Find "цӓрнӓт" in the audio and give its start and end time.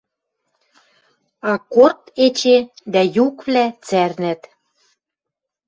3.85-4.41